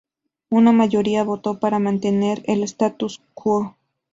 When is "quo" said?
3.35-3.77